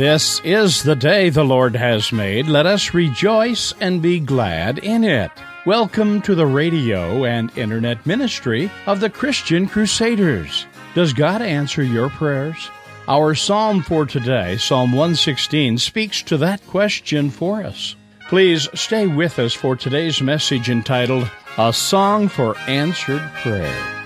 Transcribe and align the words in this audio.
This 0.00 0.40
is 0.44 0.82
the 0.82 0.96
day 0.96 1.28
the 1.28 1.44
Lord 1.44 1.76
has 1.76 2.10
made. 2.10 2.46
Let 2.48 2.64
us 2.64 2.94
rejoice 2.94 3.74
and 3.82 4.00
be 4.00 4.18
glad 4.18 4.78
in 4.78 5.04
it. 5.04 5.30
Welcome 5.66 6.22
to 6.22 6.34
the 6.34 6.46
radio 6.46 7.26
and 7.26 7.54
internet 7.54 8.06
ministry 8.06 8.70
of 8.86 9.00
the 9.00 9.10
Christian 9.10 9.68
Crusaders. 9.68 10.66
Does 10.94 11.12
God 11.12 11.42
answer 11.42 11.82
your 11.82 12.08
prayers? 12.08 12.70
Our 13.08 13.34
psalm 13.34 13.82
for 13.82 14.06
today, 14.06 14.56
Psalm 14.56 14.92
116, 14.92 15.76
speaks 15.76 16.22
to 16.22 16.38
that 16.38 16.66
question 16.66 17.28
for 17.28 17.62
us. 17.62 17.94
Please 18.30 18.70
stay 18.72 19.06
with 19.06 19.38
us 19.38 19.52
for 19.52 19.76
today's 19.76 20.22
message 20.22 20.70
entitled 20.70 21.30
A 21.58 21.74
Song 21.74 22.28
for 22.28 22.56
Answered 22.60 23.20
Prayer. 23.42 23.99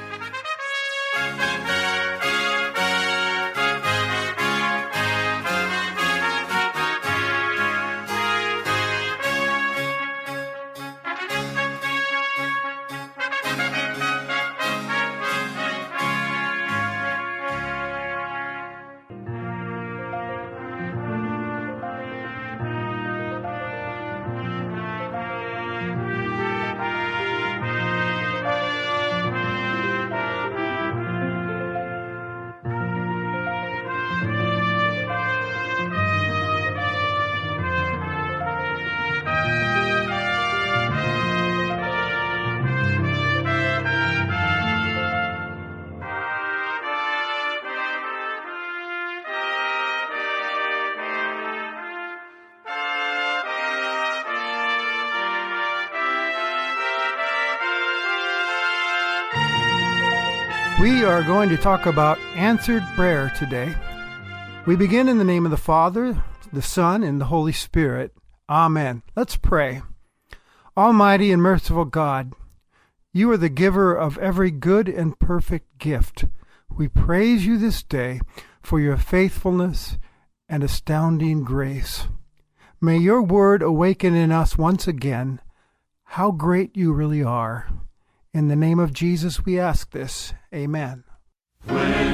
We 61.04 61.10
are 61.10 61.22
going 61.22 61.50
to 61.50 61.58
talk 61.58 61.84
about 61.84 62.18
answered 62.34 62.82
prayer 62.94 63.30
today. 63.38 63.74
We 64.64 64.74
begin 64.74 65.06
in 65.06 65.18
the 65.18 65.22
name 65.22 65.44
of 65.44 65.50
the 65.50 65.58
Father, 65.58 66.24
the 66.50 66.62
Son, 66.62 67.02
and 67.02 67.20
the 67.20 67.26
Holy 67.26 67.52
Spirit. 67.52 68.14
Amen. 68.48 69.02
Let's 69.14 69.36
pray. 69.36 69.82
Almighty 70.78 71.30
and 71.30 71.42
merciful 71.42 71.84
God, 71.84 72.32
you 73.12 73.30
are 73.30 73.36
the 73.36 73.50
giver 73.50 73.94
of 73.94 74.16
every 74.16 74.50
good 74.50 74.88
and 74.88 75.18
perfect 75.18 75.76
gift. 75.76 76.24
We 76.70 76.88
praise 76.88 77.44
you 77.44 77.58
this 77.58 77.82
day 77.82 78.22
for 78.62 78.80
your 78.80 78.96
faithfulness 78.96 79.98
and 80.48 80.64
astounding 80.64 81.44
grace. 81.44 82.08
May 82.80 82.96
your 82.96 83.20
word 83.20 83.60
awaken 83.60 84.14
in 84.14 84.32
us 84.32 84.56
once 84.56 84.88
again 84.88 85.42
how 86.04 86.30
great 86.30 86.74
you 86.74 86.94
really 86.94 87.22
are. 87.22 87.68
In 88.34 88.48
the 88.48 88.56
name 88.56 88.80
of 88.80 88.92
Jesus, 88.92 89.44
we 89.44 89.60
ask 89.60 89.92
this. 89.92 90.34
Amen. 90.52 91.04
When 91.68 92.13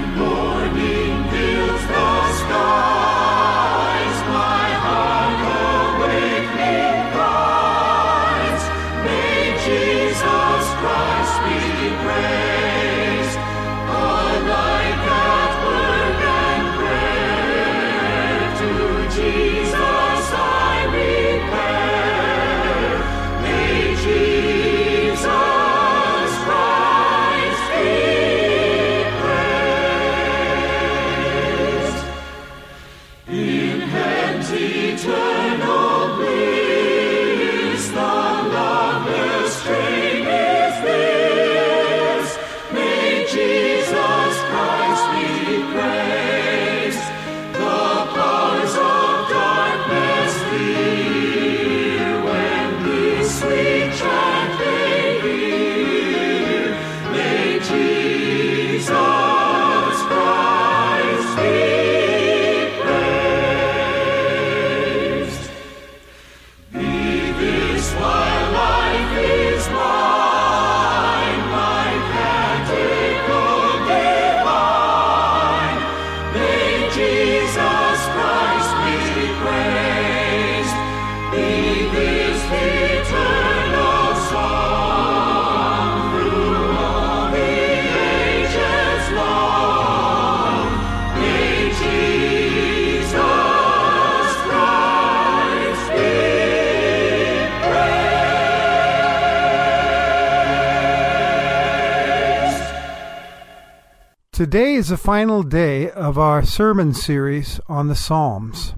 Today 104.40 104.72
is 104.72 104.88
the 104.88 104.96
final 104.96 105.42
day 105.42 105.90
of 105.90 106.16
our 106.16 106.42
sermon 106.42 106.94
series 106.94 107.60
on 107.68 107.88
the 107.88 107.94
Psalms. 107.94 108.72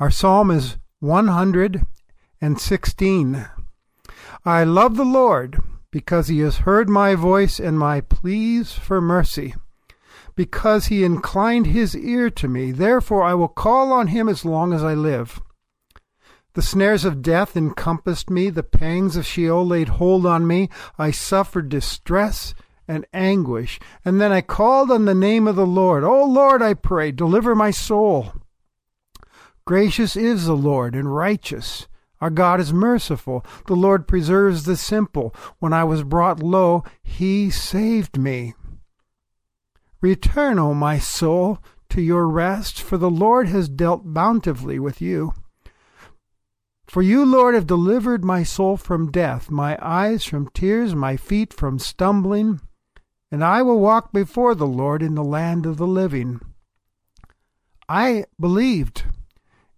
Our 0.00 0.10
psalm 0.10 0.50
is 0.50 0.78
116. 1.00 3.46
I 4.46 4.64
love 4.64 4.96
the 4.96 5.04
Lord 5.04 5.60
because 5.90 6.28
he 6.28 6.38
has 6.38 6.60
heard 6.60 6.88
my 6.88 7.14
voice 7.14 7.60
and 7.60 7.78
my 7.78 8.00
pleas 8.00 8.72
for 8.72 9.02
mercy. 9.02 9.54
Because 10.34 10.86
he 10.86 11.04
inclined 11.04 11.66
his 11.66 11.94
ear 11.94 12.30
to 12.30 12.48
me, 12.48 12.72
therefore 12.72 13.24
I 13.24 13.34
will 13.34 13.48
call 13.48 13.92
on 13.92 14.06
him 14.06 14.30
as 14.30 14.46
long 14.46 14.72
as 14.72 14.82
I 14.82 14.94
live. 14.94 15.42
The 16.54 16.62
snares 16.62 17.04
of 17.04 17.20
death 17.20 17.54
encompassed 17.54 18.30
me, 18.30 18.48
the 18.48 18.62
pangs 18.62 19.14
of 19.14 19.26
Sheol 19.26 19.66
laid 19.66 19.90
hold 19.90 20.24
on 20.24 20.46
me. 20.46 20.70
I 20.96 21.10
suffered 21.10 21.68
distress 21.68 22.54
and 22.88 23.06
anguish, 23.12 23.78
and 24.04 24.20
then 24.20 24.32
I 24.32 24.40
called 24.40 24.90
on 24.90 25.04
the 25.04 25.14
name 25.14 25.46
of 25.46 25.56
the 25.56 25.66
Lord. 25.66 26.04
O 26.04 26.24
Lord, 26.24 26.62
I 26.62 26.74
pray, 26.74 27.12
deliver 27.12 27.54
my 27.54 27.70
soul. 27.70 28.32
Gracious 29.64 30.16
is 30.16 30.46
the 30.46 30.56
Lord 30.56 30.94
and 30.94 31.14
righteous. 31.14 31.86
Our 32.20 32.30
God 32.30 32.60
is 32.60 32.72
merciful. 32.72 33.44
The 33.66 33.74
Lord 33.74 34.06
preserves 34.06 34.64
the 34.64 34.76
simple. 34.76 35.34
When 35.58 35.72
I 35.72 35.84
was 35.84 36.04
brought 36.04 36.42
low, 36.42 36.84
he 37.02 37.50
saved 37.50 38.16
me. 38.16 38.54
Return, 40.00 40.58
O 40.58 40.74
my 40.74 40.98
soul, 40.98 41.58
to 41.90 42.00
your 42.00 42.28
rest, 42.28 42.80
for 42.80 42.96
the 42.96 43.10
Lord 43.10 43.48
has 43.48 43.68
dealt 43.68 44.12
bountifully 44.12 44.78
with 44.78 45.00
you. 45.00 45.34
For 46.86 47.02
you, 47.02 47.24
Lord, 47.24 47.54
have 47.54 47.66
delivered 47.66 48.24
my 48.24 48.42
soul 48.42 48.76
from 48.76 49.10
death, 49.10 49.50
my 49.50 49.78
eyes 49.80 50.24
from 50.24 50.50
tears, 50.50 50.94
my 50.94 51.16
feet 51.16 51.52
from 51.52 51.78
stumbling, 51.78 52.60
and 53.32 53.42
I 53.42 53.62
will 53.62 53.80
walk 53.80 54.12
before 54.12 54.54
the 54.54 54.66
Lord 54.66 55.02
in 55.02 55.14
the 55.14 55.24
land 55.24 55.64
of 55.64 55.78
the 55.78 55.86
living. 55.86 56.42
I 57.88 58.26
believed, 58.38 59.04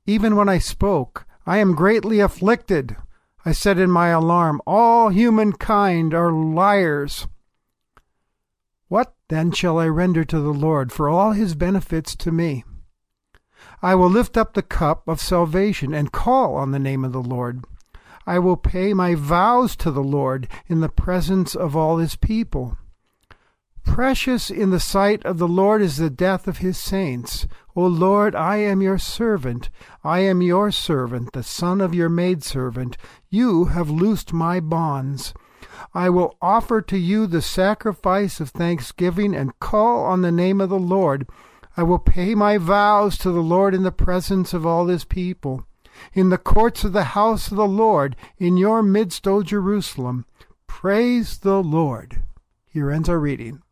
even 0.07 0.35
when 0.35 0.49
I 0.49 0.59
spoke. 0.59 1.25
I 1.47 1.59
am 1.59 1.77
greatly 1.77 2.19
afflicted. 2.19 2.97
I 3.45 3.53
said 3.53 3.79
in 3.79 3.93
my 3.93 4.09
alarm, 4.09 4.61
All 4.67 5.11
humankind 5.11 6.13
are 6.15 6.33
liars. 6.33 7.29
What 8.89 9.15
then 9.29 9.53
shall 9.53 9.79
I 9.79 9.87
render 9.87 10.25
to 10.25 10.41
the 10.41 10.53
Lord 10.53 10.91
for 10.91 11.09
all 11.09 11.31
his 11.31 11.55
benefits 11.55 12.17
to 12.17 12.33
me? 12.33 12.65
I 13.81 13.95
will 13.95 14.11
lift 14.11 14.37
up 14.37 14.55
the 14.55 14.63
cup 14.63 15.07
of 15.07 15.21
salvation 15.21 15.95
and 15.95 16.11
call 16.11 16.57
on 16.57 16.73
the 16.73 16.81
name 16.81 17.05
of 17.05 17.13
the 17.13 17.23
Lord. 17.23 17.65
I 18.27 18.41
will 18.41 18.57
pay 18.57 18.95
my 18.95 19.15
vows 19.15 19.77
to 19.77 19.93
the 19.93 20.03
Lord 20.03 20.49
in 20.67 20.81
the 20.81 20.89
presence 20.89 21.55
of 21.55 21.77
all 21.77 21.99
his 21.99 22.17
people. 22.17 22.79
Precious 23.85 24.51
in 24.51 24.71
the 24.71 24.81
sight 24.81 25.25
of 25.25 25.39
the 25.39 25.47
Lord 25.47 25.81
is 25.81 25.99
the 25.99 26.11
death 26.11 26.49
of 26.49 26.59
his 26.59 26.77
saints. 26.77 27.47
O 27.77 27.87
Lord, 27.87 28.35
I 28.35 28.57
am 28.57 28.83
your 28.83 28.99
servant. 28.99 29.71
I 30.03 30.21
am 30.21 30.43
your 30.43 30.71
servant, 30.71 31.33
the 31.33 31.43
son 31.43 31.81
of 31.81 31.95
your 31.95 32.09
maidservant. 32.09 32.97
You 33.31 33.67
have 33.67 33.91
loosed 33.91 34.33
my 34.33 34.59
bonds. 34.61 35.35
I 35.93 36.11
will 36.11 36.37
offer 36.41 36.81
to 36.83 36.97
you 36.97 37.27
the 37.27 37.43
sacrifice 37.43 38.41
of 38.41 38.51
thanksgiving 38.51 39.35
and 39.35 39.59
call 39.61 40.05
on 40.05 40.23
the 40.23 40.33
name 40.33 40.61
of 40.61 40.71
the 40.71 40.79
Lord. 40.79 41.29
I 41.77 41.83
will 41.83 41.99
pay 41.99 42.35
my 42.35 42.59
vows 42.59 43.19
to 43.19 43.31
the 43.31 43.43
Lord 43.43 43.75
in 43.75 43.83
the 43.83 43.93
presence 43.93 44.55
of 44.55 44.65
all 44.65 44.87
his 44.87 45.05
people. 45.05 45.67
In 46.13 46.31
the 46.31 46.39
courts 46.39 46.85
of 46.85 46.93
the 46.93 47.05
house 47.05 47.51
of 47.51 47.57
the 47.57 47.69
Lord, 47.69 48.17
in 48.39 48.57
your 48.57 48.83
midst, 48.83 49.27
O 49.27 49.43
Jerusalem. 49.43 50.27
Praise 50.67 51.39
the 51.39 51.63
Lord. 51.63 52.23
Here 52.67 52.91
ends 52.91 53.09
our 53.09 53.19
reading. 53.19 53.64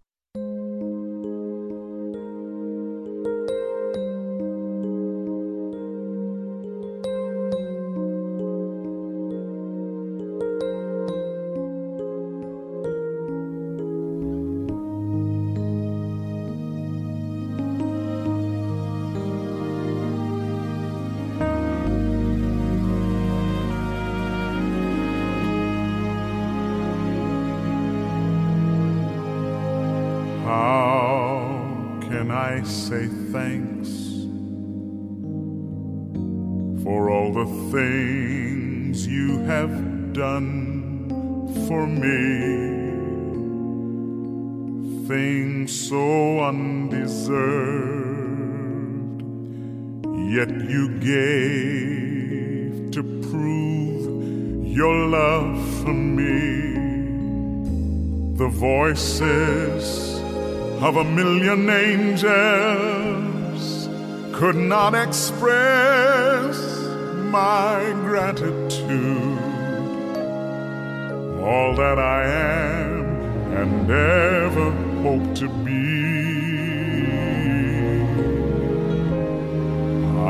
Done 40.13 41.09
for 41.67 41.87
me? 41.87 42.63
Things 45.09 45.89
so 45.89 46.41
undeserved, 46.41 47.33
yet 50.37 50.51
you 50.51 50.89
gave 51.01 52.91
to 52.93 53.03
prove 53.31 54.03
your 54.67 55.07
love 55.07 55.59
for 55.83 55.95
me 55.95 56.73
the 58.37 58.49
voices 58.49 60.21
of 60.83 60.97
a 60.97 61.05
million 61.05 61.69
angels 61.71 62.33
could 64.33 64.57
not 64.57 64.95
express 64.95 66.59
my 67.31 67.93
gratitude. 68.05 69.42
All 71.53 71.75
that 71.75 71.99
I 71.99 72.25
am 72.25 73.05
and 73.61 73.91
ever 73.91 74.71
hope 75.03 75.35
to 75.41 75.49
be, 75.67 75.85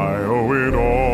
I 0.08 0.14
owe 0.34 0.52
it 0.66 0.74
all 0.74 1.11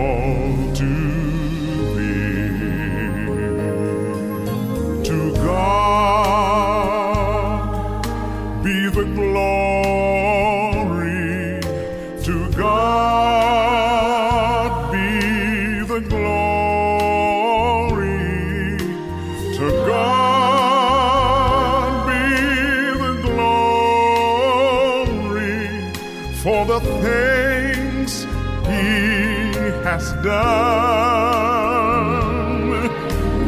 has 29.98 30.12
done 30.22 31.58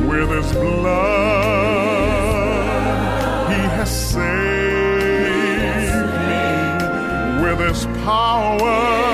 with 0.08 0.29
His 0.31 0.52
blood. 0.52 0.91
He 3.52 3.61
has 3.79 3.91
saved 4.11 4.25
me 6.29 6.47
with 7.44 7.61
His 7.61 7.87
power. 8.05 9.09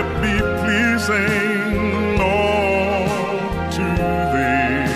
It 0.00 0.08
be 0.22 0.36
pleasing, 0.60 2.18
Lord, 2.18 3.72
to 3.76 3.86
Thee. 4.32 4.90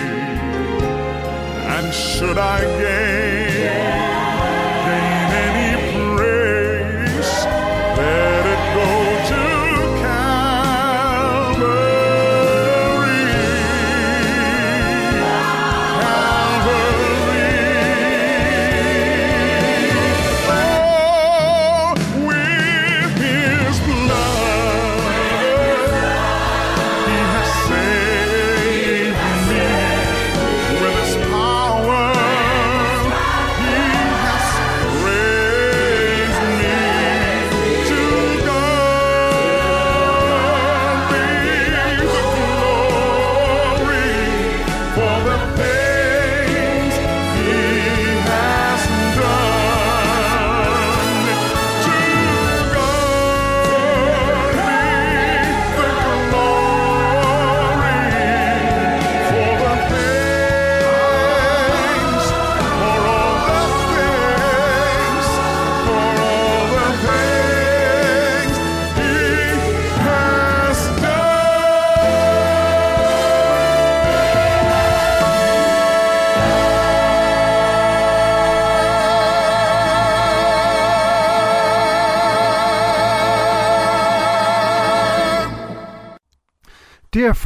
And 1.75 1.87
should 1.95 2.39
I 2.39 2.61
gain, 2.83 3.18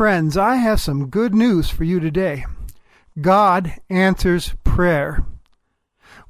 friends, 0.02 0.36
I 0.36 0.56
have 0.56 0.80
some 0.80 1.10
good 1.10 1.32
news 1.32 1.70
for 1.70 1.84
you 1.84 2.00
today. 2.00 2.44
God 3.20 3.74
answers 3.88 4.52
prayer. 4.64 5.24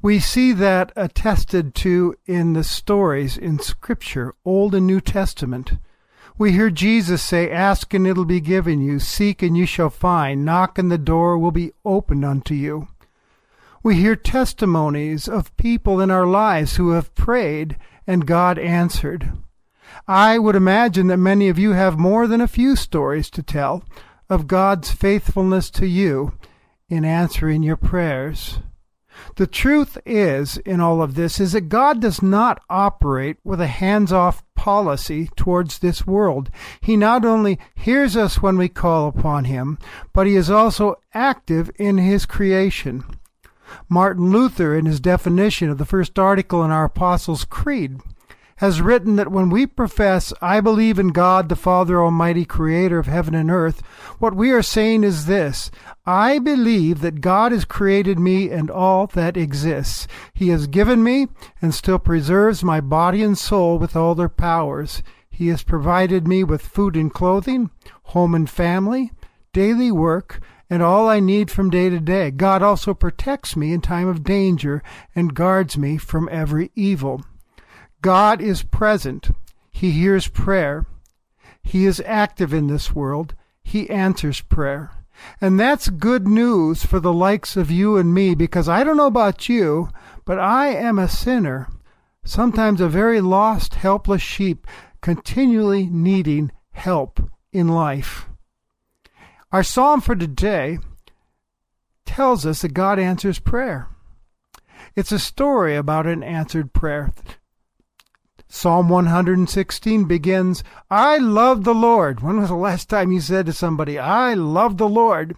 We 0.02 0.19
see 0.19 0.52
that 0.52 0.93
attested 0.95 1.75
to 1.76 2.14
in 2.26 2.52
the 2.52 2.64
stories 2.64 3.38
in 3.38 3.59
Scripture, 3.59 4.35
Old 4.45 4.75
and 4.75 4.87
New 4.87 5.00
Testament. 5.00 5.79
We 6.37 6.52
hear 6.52 6.69
Jesus 6.69 7.23
say, 7.23 7.50
Ask 7.50 7.95
and 7.95 8.07
it'll 8.07 8.26
be 8.26 8.43
given 8.43 8.83
you, 8.83 8.99
seek 8.99 9.41
and 9.41 9.57
you 9.57 9.64
shall 9.64 9.88
find, 9.88 10.45
knock 10.45 10.79
and 10.79 10.93
the 10.93 10.99
door 10.99 11.38
will 11.38 11.50
be 11.50 11.73
opened 11.83 12.26
unto 12.26 12.52
you. 12.52 12.88
We 13.83 13.95
hear 13.95 14.17
testimonies 14.17 15.26
of 15.26 15.57
people 15.57 15.99
in 15.99 16.11
our 16.11 16.26
lives 16.26 16.76
who 16.76 16.91
have 16.91 17.14
prayed 17.14 17.79
and 18.07 18.26
God 18.26 18.59
answered. 18.59 19.33
I 20.06 20.38
would 20.38 20.56
imagine 20.56 21.06
that 21.08 21.18
many 21.18 21.49
of 21.49 21.58
you 21.58 21.72
have 21.72 21.99
more 21.99 22.26
than 22.26 22.40
a 22.40 22.49
few 22.49 22.76
stories 22.76 23.30
to 23.30 23.42
tell 23.42 23.84
of 24.28 24.46
God's 24.46 24.90
faithfulness 24.90 25.70
to 25.70 25.87
you 25.87 26.32
in 26.88 27.04
answering 27.04 27.62
your 27.62 27.76
prayers. 27.76 28.58
The 29.37 29.46
truth 29.46 29.99
is, 30.06 30.56
in 30.58 30.80
all 30.80 31.02
of 31.02 31.14
this, 31.14 31.38
is 31.38 31.52
that 31.52 31.68
God 31.68 32.00
does 32.00 32.22
not 32.22 32.62
operate 32.70 33.37
with 33.44 33.61
a 33.61 33.66
hands 33.66 34.12
off 34.12 34.42
policy 34.54 35.28
towards 35.37 35.78
this 35.78 36.06
world. 36.06 36.50
He 36.80 36.96
not 36.96 37.25
only 37.25 37.58
hears 37.75 38.16
us 38.16 38.40
when 38.40 38.56
we 38.56 38.68
call 38.68 39.08
upon 39.08 39.44
Him, 39.44 39.78
but 40.12 40.26
He 40.26 40.34
is 40.34 40.50
also 40.50 40.96
active 41.12 41.70
in 41.76 41.99
His 41.99 42.26
creation. 42.26 43.04
Martin 43.88 44.30
Luther, 44.30 44.76
in 44.76 44.87
his 44.87 45.00
definition 45.00 45.70
of 45.70 45.78
the 45.78 45.84
first 45.84 46.18
article 46.18 46.62
in 46.62 46.70
our 46.70 46.84
Apostles' 46.84 47.44
Creed, 47.44 48.00
has 48.62 48.81
written 48.81 49.16
that 49.16 49.33
when 49.33 49.50
we 49.50 49.66
profess, 49.66 50.33
I 50.40 50.61
believe 50.61 50.97
in 50.97 51.09
God 51.09 51.49
the 51.49 51.57
Father 51.57 52.00
Almighty, 52.00 52.45
creator 52.45 53.00
of 53.00 53.09
heaven 53.09 53.35
and 53.35 53.50
earth, 53.50 53.83
what 54.21 54.37
we 54.37 54.52
are 54.52 54.62
saying 54.62 55.02
is 55.02 55.26
this 55.26 55.69
I 56.07 56.38
believe 56.38 57.00
that 57.00 57.21
God 57.21 57.50
has 57.50 57.64
created 57.64 58.21
me 58.21 58.50
and 58.50 58.71
all 58.71 59.09
that 59.09 59.37
exists. 59.37 60.07
He 60.33 60.50
has 60.50 60.69
given 60.69 61.02
me 61.02 61.26
and 61.61 61.75
still 61.75 61.99
preserves 61.99 62.62
my 62.62 62.81
body 62.81 63.25
and 63.25 63.37
soul 63.37 63.81
with 63.81 63.97
all 63.97 64.14
their 64.14 64.28
powers. 64.28 65.02
He 65.28 65.49
has 65.49 65.64
provided 65.64 66.28
me 66.28 66.45
with 66.45 66.62
food 66.62 66.95
and 66.95 67.12
clothing, 67.12 67.69
home 68.04 68.33
and 68.33 68.49
family, 68.49 69.11
daily 69.52 69.90
work, 69.90 70.38
and 70.71 70.85
all 70.85 71.09
I 71.09 71.19
need 71.19 71.50
from 71.50 71.69
day 71.69 71.90
to 71.90 71.99
day. 71.99 72.31
God 72.31 72.62
also 72.62 72.95
protects 72.95 73.57
me 73.57 73.73
in 73.73 73.81
time 73.81 74.07
of 74.07 74.23
danger 74.23 74.85
and 75.16 75.35
guards 75.35 75.76
me 75.76 75.97
from 75.97 76.28
every 76.31 76.71
evil. 76.76 77.23
God 78.02 78.40
is 78.42 78.62
present. 78.62 79.30
He 79.71 79.92
hears 79.92 80.28
prayer. 80.28 80.87
He 81.62 81.87
is 81.87 82.02
active 82.04 82.52
in 82.52 82.66
this 82.66 82.94
world. 82.94 83.35
He 83.62 83.88
answers 83.88 84.40
prayer. 84.40 84.90
And 85.40 85.59
that's 85.59 85.88
good 85.88 86.26
news 86.26 86.85
for 86.85 86.99
the 86.99 87.12
likes 87.12 87.56
of 87.56 87.71
you 87.71 87.97
and 87.97 88.12
me 88.12 88.35
because 88.35 88.68
I 88.68 88.82
don't 88.82 88.97
know 88.97 89.06
about 89.06 89.49
you, 89.49 89.88
but 90.25 90.38
I 90.38 90.68
am 90.68 90.99
a 90.99 91.09
sinner, 91.09 91.68
sometimes 92.25 92.80
a 92.80 92.88
very 92.88 93.21
lost, 93.21 93.75
helpless 93.75 94.23
sheep, 94.23 94.66
continually 95.00 95.87
needing 95.87 96.50
help 96.73 97.30
in 97.52 97.68
life. 97.68 98.28
Our 99.52 99.62
psalm 99.62 100.00
for 100.00 100.16
today 100.16 100.78
tells 102.04 102.44
us 102.44 102.62
that 102.62 102.75
God 102.75 102.99
answers 102.99 103.38
prayer. 103.38 103.88
It's 104.97 105.12
a 105.12 105.18
story 105.18 105.76
about 105.76 106.06
an 106.06 106.23
answered 106.23 106.73
prayer. 106.73 107.12
Psalm 108.54 108.90
116 108.90 110.04
begins, 110.04 110.62
I 110.90 111.16
love 111.16 111.64
the 111.64 111.75
Lord. 111.75 112.21
When 112.21 112.38
was 112.38 112.50
the 112.50 112.54
last 112.54 112.90
time 112.90 113.11
you 113.11 113.18
said 113.18 113.47
to 113.47 113.52
somebody, 113.54 113.99
I 113.99 114.35
love 114.35 114.76
the 114.76 114.90
Lord? 114.90 115.37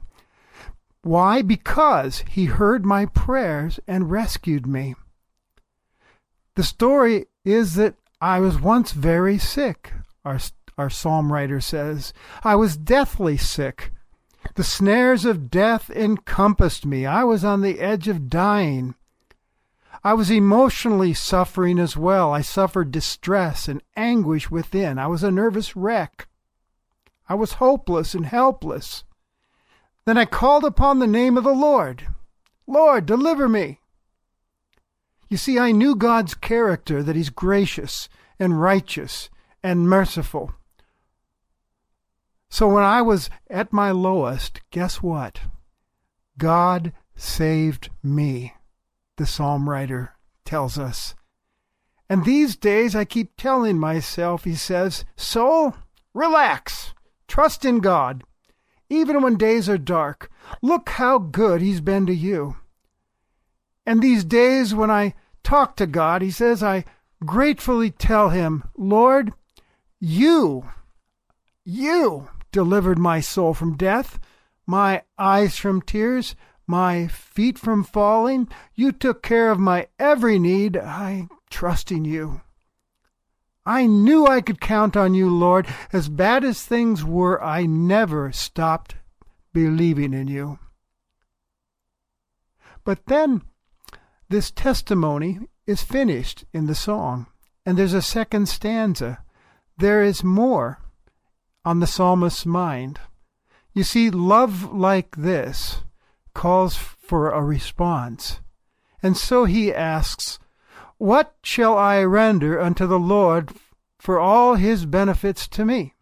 Why? 1.03 1.41
Because 1.41 2.25
he 2.29 2.47
heard 2.47 2.85
my 2.85 3.07
prayers 3.07 3.79
and 3.87 4.11
rescued 4.11 4.67
me. 4.67 4.97
The 6.57 6.65
story 6.65 7.27
is 7.45 7.77
that 7.77 7.95
I 8.21 8.41
was 8.41 8.61
once 8.61 8.91
very 8.91 9.39
sick, 9.39 9.93
our, 10.25 10.41
our 10.77 10.91
psalm 10.91 11.33
writer 11.33 11.61
says. 11.61 12.13
I 12.43 12.57
was 12.57 12.77
deathly 12.77 13.37
sick. 13.37 13.93
The 14.57 14.65
snares 14.65 15.25
of 15.25 15.53
death 15.53 15.89
encompassed 15.89 16.85
me. 16.85 17.07
I 17.07 17.23
was 17.23 17.45
on 17.45 17.61
the 17.61 17.79
edge 17.79 18.09
of 18.09 18.29
dying. 18.29 18.97
I 20.07 20.13
was 20.13 20.31
emotionally 20.31 21.15
suffering 21.15 21.79
as 21.79 21.97
well. 21.97 22.31
I 22.31 22.43
suffered 22.43 22.93
distress 22.93 23.69
and 23.69 23.83
anguish 23.97 24.51
within. 24.51 24.99
I 24.99 25.07
was 25.07 25.23
a 25.23 25.31
nervous 25.31 25.75
wreck. 25.75 26.29
I 27.27 27.35
was 27.35 27.55
hopeless 27.55 28.15
and 28.15 28.27
helpless. 28.27 29.05
Then 30.05 30.19
I 30.19 30.27
called 30.27 30.65
upon 30.65 30.99
the 30.99 31.07
name 31.07 31.39
of 31.39 31.45
the 31.45 31.55
Lord. 31.55 32.07
Lord, 32.67 33.07
deliver 33.07 33.49
me. 33.49 33.81
You 35.31 35.39
see, 35.39 35.59
I 35.59 35.73
knew 35.73 35.97
God's 35.97 36.35
character, 36.35 37.03
that 37.03 37.17
He's 37.17 37.31
gracious 37.31 38.11
and 38.39 38.61
righteous 38.61 39.31
and 39.63 39.89
merciful. 39.89 40.53
So 42.51 42.69
when 42.69 42.85
I 42.85 43.01
was 43.01 43.31
at 43.49 43.73
my 43.73 43.91
lowest, 43.91 44.61
guess 44.71 45.03
what? 45.03 45.41
God 46.37 46.93
saved 47.17 47.89
me 48.03 48.53
the 49.17 49.27
psalm 49.27 49.69
writer 49.69 50.13
tells 50.45 50.79
us. 50.79 51.15
And 52.09 52.25
these 52.25 52.57
days 52.57 52.95
I 52.95 53.05
keep 53.05 53.37
telling 53.37 53.79
myself, 53.79 54.45
he 54.45 54.55
says, 54.55 55.05
Soul, 55.17 55.75
relax, 56.13 56.93
trust 57.29 57.65
in 57.65 57.81
God. 57.81 58.25
Even 58.91 59.23
when 59.23 59.37
days 59.37 59.69
are 59.69 59.79
dark, 59.79 60.31
look 60.63 60.91
how 60.91 61.19
good 61.19 61.61
He's 61.61 61.81
been 61.81 62.07
to 62.07 62.15
you. 62.15 62.57
And 63.87 64.03
these 64.03 64.25
days 64.25 64.75
when 64.75 64.91
I 64.91 65.15
talk 65.43 65.77
to 65.77 65.87
God, 65.87 66.23
He 66.23 66.31
says, 66.31 66.63
I 66.63 66.85
gratefully 67.25 67.91
tell 67.91 68.29
Him, 68.29 68.65
Lord, 68.77 69.33
you, 70.01 70.69
you 71.65 72.29
delivered 72.53 72.99
my 72.99 73.21
soul 73.21 73.55
from 73.55 73.77
death, 73.77 74.19
my 74.67 75.03
eyes 75.19 75.57
from 75.57 75.83
tears, 75.83 76.37
my 76.67 77.07
feet 77.07 77.59
from 77.59 77.85
falling. 77.85 78.49
You 78.75 78.93
took 78.93 79.23
care 79.23 79.51
of 79.51 79.59
my 79.59 79.89
every 79.99 80.39
need. 80.39 80.77
I 80.77 81.29
trust 81.51 81.91
in 81.91 82.05
you. 82.05 82.41
I 83.67 83.87
knew 83.87 84.27
I 84.27 84.41
could 84.41 84.61
count 84.61 84.97
on 84.97 85.15
you, 85.15 85.31
Lord. 85.31 85.67
As 85.93 86.09
bad 86.09 86.45
as 86.45 86.63
things 86.63 87.03
were, 87.03 87.43
I 87.43 87.65
never 87.65 88.31
stopped 88.33 88.97
believing 89.53 90.13
in 90.13 90.29
you. 90.29 90.59
But 92.85 93.07
then 93.07 93.43
this 94.29 94.51
testimony 94.51 95.41
is 95.67 95.83
finished 95.83 96.45
in 96.53 96.67
the 96.67 96.75
song, 96.75 97.27
and 97.65 97.79
there's 97.79 97.95
a 97.95 98.03
second 98.03 98.49
stanza. 98.49 99.25
There 99.79 100.03
is 100.03 100.23
more 100.23 100.81
on 101.65 101.81
the 101.81 101.87
psalmist's 101.87 102.45
mind. 102.45 103.01
You 103.73 103.83
see, 103.83 104.11
love 104.11 104.73
like 104.75 105.17
this 105.17 105.84
calls 106.35 106.77
for 106.77 107.31
a 107.31 107.43
response. 107.43 108.41
And 109.03 109.17
so 109.17 109.45
he 109.45 109.73
asks, 109.73 110.39
What 110.99 111.35
shall 111.43 111.79
I 111.79 112.03
render 112.03 112.61
unto 112.61 112.87
the 112.87 112.99
Lord 112.99 113.53
for 113.99 114.19
all 114.19 114.57
his 114.57 114.87
benefits 114.87 115.47
to 115.49 115.65
me? 115.65 115.95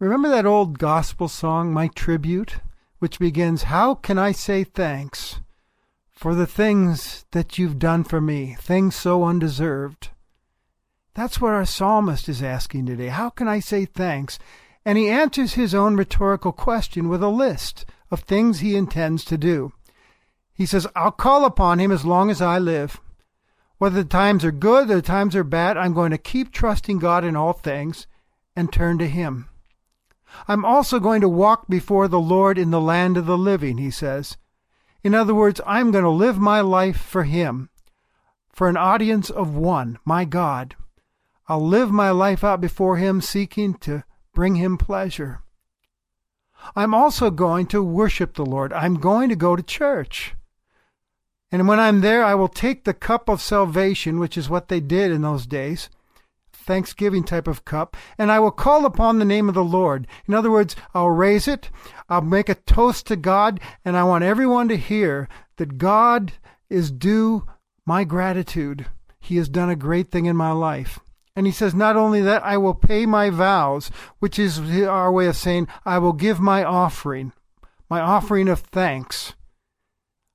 Remember 0.00 0.28
that 0.28 0.46
old 0.46 0.78
gospel 0.78 1.28
song, 1.28 1.72
My 1.72 1.88
Tribute, 1.88 2.56
which 2.98 3.18
begins, 3.18 3.64
How 3.64 3.94
can 3.94 4.18
I 4.18 4.32
say 4.32 4.64
thanks 4.64 5.40
for 6.10 6.34
the 6.34 6.46
things 6.46 7.24
that 7.32 7.58
you've 7.58 7.78
done 7.78 8.04
for 8.04 8.20
me, 8.20 8.56
things 8.58 8.94
so 8.94 9.24
undeserved? 9.24 10.10
That's 11.14 11.40
what 11.40 11.52
our 11.52 11.64
psalmist 11.64 12.28
is 12.28 12.42
asking 12.42 12.86
today. 12.86 13.08
How 13.08 13.30
can 13.30 13.46
I 13.46 13.60
say 13.60 13.84
thanks? 13.84 14.38
And 14.84 14.98
he 14.98 15.08
answers 15.08 15.54
his 15.54 15.74
own 15.74 15.96
rhetorical 15.96 16.52
question 16.52 17.08
with 17.08 17.22
a 17.22 17.28
list 17.28 17.86
of 18.10 18.20
things 18.20 18.60
he 18.60 18.76
intends 18.76 19.24
to 19.24 19.38
do. 19.38 19.72
He 20.52 20.66
says, 20.66 20.86
I'll 20.94 21.10
call 21.10 21.44
upon 21.44 21.78
him 21.78 21.90
as 21.90 22.04
long 22.04 22.30
as 22.30 22.40
I 22.40 22.58
live. 22.58 23.00
Whether 23.78 24.02
the 24.02 24.08
times 24.08 24.44
are 24.44 24.52
good 24.52 24.90
or 24.90 24.96
the 24.96 25.02
times 25.02 25.34
are 25.34 25.44
bad, 25.44 25.76
I'm 25.76 25.94
going 25.94 26.12
to 26.12 26.18
keep 26.18 26.52
trusting 26.52 26.98
God 26.98 27.24
in 27.24 27.36
all 27.36 27.52
things 27.52 28.06
and 28.54 28.72
turn 28.72 28.98
to 28.98 29.08
him. 29.08 29.48
I'm 30.48 30.64
also 30.64 30.98
going 31.00 31.20
to 31.20 31.28
walk 31.28 31.68
before 31.68 32.08
the 32.08 32.20
Lord 32.20 32.58
in 32.58 32.70
the 32.70 32.80
land 32.80 33.16
of 33.16 33.26
the 33.26 33.38
living, 33.38 33.78
he 33.78 33.90
says. 33.90 34.36
In 35.02 35.14
other 35.14 35.34
words, 35.34 35.60
I'm 35.66 35.90
going 35.90 36.04
to 36.04 36.10
live 36.10 36.38
my 36.38 36.60
life 36.60 36.96
for 36.96 37.24
him, 37.24 37.68
for 38.50 38.68
an 38.68 38.76
audience 38.76 39.30
of 39.30 39.54
one, 39.54 39.98
my 40.04 40.24
God. 40.24 40.76
I'll 41.46 41.64
live 41.64 41.90
my 41.90 42.10
life 42.10 42.42
out 42.42 42.60
before 42.60 42.96
him, 42.96 43.20
seeking 43.20 43.74
to 43.78 44.02
bring 44.32 44.54
him 44.54 44.78
pleasure. 44.78 45.43
I'm 46.76 46.94
also 46.94 47.30
going 47.30 47.66
to 47.66 47.82
worship 47.82 48.34
the 48.34 48.46
Lord. 48.46 48.72
I'm 48.72 48.96
going 48.96 49.28
to 49.28 49.36
go 49.36 49.56
to 49.56 49.62
church. 49.62 50.34
And 51.52 51.68
when 51.68 51.78
I'm 51.78 52.00
there, 52.00 52.24
I 52.24 52.34
will 52.34 52.48
take 52.48 52.84
the 52.84 52.94
cup 52.94 53.28
of 53.28 53.40
salvation, 53.40 54.18
which 54.18 54.36
is 54.36 54.50
what 54.50 54.68
they 54.68 54.80
did 54.80 55.12
in 55.12 55.22
those 55.22 55.46
days, 55.46 55.88
Thanksgiving 56.52 57.22
type 57.22 57.46
of 57.46 57.64
cup, 57.64 57.96
and 58.18 58.32
I 58.32 58.40
will 58.40 58.50
call 58.50 58.86
upon 58.86 59.18
the 59.18 59.24
name 59.24 59.48
of 59.48 59.54
the 59.54 59.62
Lord. 59.62 60.08
In 60.26 60.34
other 60.34 60.50
words, 60.50 60.74
I'll 60.94 61.10
raise 61.10 61.46
it, 61.46 61.70
I'll 62.08 62.22
make 62.22 62.48
a 62.48 62.54
toast 62.56 63.06
to 63.06 63.16
God, 63.16 63.60
and 63.84 63.96
I 63.96 64.02
want 64.02 64.24
everyone 64.24 64.68
to 64.68 64.76
hear 64.76 65.28
that 65.58 65.78
God 65.78 66.32
is 66.68 66.90
due 66.90 67.46
my 67.86 68.02
gratitude. 68.02 68.86
He 69.20 69.36
has 69.36 69.48
done 69.48 69.70
a 69.70 69.76
great 69.76 70.10
thing 70.10 70.26
in 70.26 70.36
my 70.36 70.50
life. 70.50 70.98
And 71.36 71.46
he 71.46 71.52
says, 71.52 71.74
Not 71.74 71.96
only 71.96 72.20
that, 72.22 72.44
I 72.44 72.56
will 72.56 72.74
pay 72.74 73.06
my 73.06 73.30
vows, 73.30 73.90
which 74.20 74.38
is 74.38 74.58
our 74.84 75.10
way 75.10 75.26
of 75.26 75.36
saying, 75.36 75.68
I 75.84 75.98
will 75.98 76.12
give 76.12 76.40
my 76.40 76.62
offering, 76.62 77.32
my 77.90 78.00
offering 78.00 78.48
of 78.48 78.60
thanks. 78.60 79.34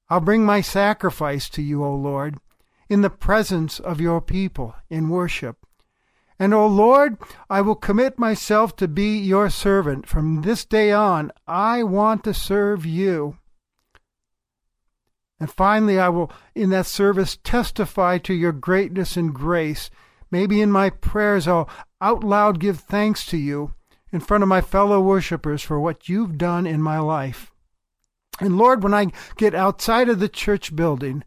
I'll 0.10 0.20
bring 0.20 0.44
my 0.44 0.62
sacrifice 0.62 1.50
to 1.52 1.62
you, 1.62 1.84
O 1.84 1.96
Lord, 1.96 2.38
in 2.90 3.02
the 3.02 3.10
presence 3.10 3.80
of 3.80 4.02
your 4.02 4.20
people 4.20 4.76
in 4.90 5.10
worship. 5.10 5.58
And, 6.40 6.54
O 6.54 6.66
Lord, 6.66 7.18
I 7.50 7.62
will 7.62 7.76
commit 7.76 8.18
myself 8.18 8.76
to 8.78 8.88
be 8.88 9.18
your 9.18 9.50
servant. 9.50 10.08
From 10.08 10.42
this 10.42 10.66
day 10.66 10.92
on, 10.92 11.32
I 11.46 11.84
want 11.84 12.24
to 12.24 12.34
serve 12.34 12.86
you. 12.86 13.38
And 15.40 15.52
finally, 15.52 16.00
I 16.00 16.10
will, 16.10 16.32
in 16.56 16.70
that 16.72 16.86
service, 16.86 17.38
testify 17.44 18.18
to 18.20 18.34
your 18.34 18.52
greatness 18.52 19.16
and 19.16 19.34
grace. 19.34 19.90
Maybe 20.32 20.62
in 20.62 20.72
my 20.72 20.90
prayers, 20.90 21.48
I'll 21.48 21.70
out 22.02 22.24
loud 22.24 22.60
give 22.60 22.80
thanks 22.80 23.26
to 23.28 23.38
you 23.38 23.74
in 24.12 24.20
front 24.20 24.44
of 24.44 24.50
my 24.50 24.62
fellow 24.62 25.02
worshippers 25.02 25.62
for 25.62 25.80
what 25.80 26.10
you've 26.10 26.38
done 26.38 26.66
in 26.66 26.82
my 26.82 27.00
life. 27.00 27.52
And 28.40 28.58
Lord, 28.58 28.84
when 28.84 28.94
I 28.94 29.08
get 29.38 29.54
outside 29.54 30.10
of 30.10 30.20
the 30.20 30.30
church 30.30 30.76
building, 30.76 31.24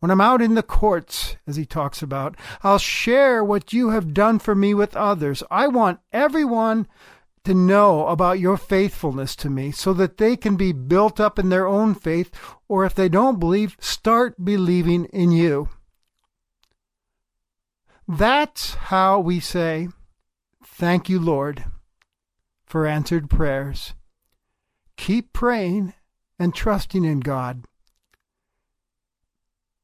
when 0.00 0.10
I'm 0.10 0.20
out 0.20 0.42
in 0.42 0.54
the 0.54 0.62
courts, 0.62 1.36
as 1.46 1.56
he 1.56 1.64
talks 1.64 2.02
about, 2.02 2.36
I'll 2.62 2.78
share 2.78 3.42
what 3.42 3.72
you 3.72 3.90
have 3.90 4.12
done 4.12 4.38
for 4.38 4.54
me 4.54 4.74
with 4.74 4.96
others. 4.96 5.42
I 5.50 5.68
want 5.68 6.00
everyone 6.12 6.86
to 7.44 7.54
know 7.54 8.08
about 8.08 8.40
your 8.40 8.56
faithfulness 8.56 9.36
to 9.36 9.48
me 9.48 9.70
so 9.70 9.92
that 9.94 10.18
they 10.18 10.36
can 10.36 10.56
be 10.56 10.72
built 10.72 11.20
up 11.20 11.38
in 11.38 11.48
their 11.48 11.66
own 11.66 11.94
faith, 11.94 12.30
or 12.68 12.84
if 12.84 12.94
they 12.94 13.08
don't 13.08 13.38
believe, 13.38 13.76
start 13.78 14.44
believing 14.44 15.04
in 15.06 15.30
you. 15.30 15.68
That's 18.08 18.74
how 18.74 19.18
we 19.18 19.40
say, 19.40 19.88
Thank 20.64 21.08
you, 21.08 21.18
Lord, 21.18 21.64
for 22.64 22.86
answered 22.86 23.28
prayers. 23.30 23.94
Keep 24.96 25.32
praying 25.32 25.94
and 26.38 26.54
trusting 26.54 27.04
in 27.04 27.20
God. 27.20 27.64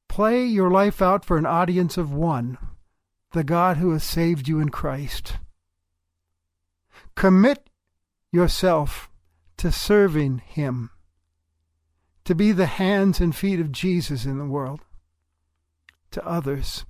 Play 0.09 0.45
your 0.45 0.71
life 0.71 1.01
out 1.01 1.25
for 1.25 1.39
an 1.39 1.47
audience 1.47 1.97
of 1.97 2.13
one, 2.13 2.59
the 3.33 3.43
God 3.43 3.79
who 3.79 3.93
has 3.93 4.05
saved 4.05 4.47
you 4.47 4.61
in 4.61 4.69
Christ. 4.69 5.39
Commit 7.15 7.71
yourself 8.31 9.09
to 9.57 9.73
serving 9.73 10.39
Him, 10.39 10.91
to 12.25 12.35
be 12.35 12.53
the 12.53 12.67
hands 12.67 13.21
and 13.21 13.35
feet 13.35 13.59
of 13.59 13.73
Jesus 13.73 14.25
in 14.27 14.39
the 14.39 14.45
world, 14.45 14.81
to 16.11 16.27
others. 16.27 16.85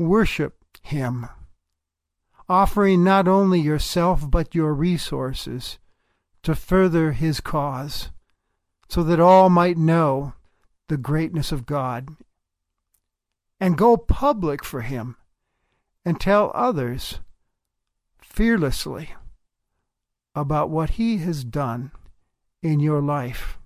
Worship 0.00 0.64
Him, 0.80 1.26
offering 2.48 3.04
not 3.04 3.28
only 3.28 3.60
yourself 3.60 4.30
but 4.30 4.54
your 4.54 4.72
resources 4.72 5.78
to 6.42 6.54
further 6.54 7.12
His 7.12 7.38
cause, 7.40 8.08
so 8.88 9.02
that 9.02 9.20
all 9.20 9.50
might 9.50 9.76
know 9.76 10.32
the 10.88 10.96
greatness 10.96 11.52
of 11.52 11.66
God. 11.66 12.16
And 13.60 13.76
go 13.76 13.98
public 13.98 14.64
for 14.64 14.80
Him 14.80 15.16
and 16.02 16.18
tell 16.18 16.50
others 16.54 17.20
fearlessly 18.22 19.10
about 20.34 20.70
what 20.70 20.90
He 20.90 21.18
has 21.18 21.44
done 21.44 21.92
in 22.62 22.80
your 22.80 23.02
life. 23.02 23.58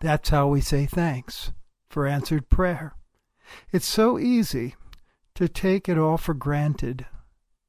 That's 0.00 0.30
how 0.30 0.48
we 0.48 0.62
say 0.62 0.86
thanks 0.86 1.52
for 1.90 2.06
answered 2.06 2.48
prayer. 2.48 2.94
It's 3.70 3.84
so 3.84 4.18
easy 4.18 4.76
to 5.36 5.48
take 5.48 5.88
it 5.88 5.98
all 5.98 6.16
for 6.16 6.34
granted, 6.34 7.06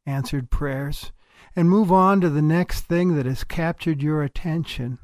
answered 0.05 0.49
prayers, 0.49 1.11
and 1.55 1.69
move 1.69 1.91
on 1.91 2.21
to 2.21 2.29
the 2.29 2.41
next 2.41 2.81
thing 2.81 3.15
that 3.15 3.25
has 3.25 3.43
captured 3.43 4.01
your 4.01 4.23
attention, 4.23 4.99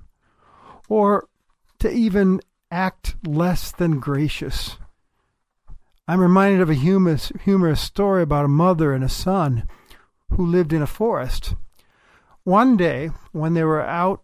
or 0.89 1.27
to 1.79 1.91
even 1.91 2.39
act 2.71 3.15
less 3.25 3.71
than 3.71 3.99
gracious. 3.99 4.77
I'm 6.07 6.19
reminded 6.19 6.61
of 6.61 6.69
a 6.69 6.73
humorous, 6.73 7.31
humorous 7.43 7.81
story 7.81 8.23
about 8.23 8.45
a 8.45 8.49
mother 8.49 8.93
and 8.93 9.03
a 9.03 9.09
son 9.09 9.67
who 10.31 10.45
lived 10.45 10.73
in 10.73 10.81
a 10.81 10.87
forest. 10.87 11.55
One 12.43 12.75
day, 12.75 13.11
when 13.31 13.53
they 13.53 13.63
were 13.63 13.81
out, 13.81 14.23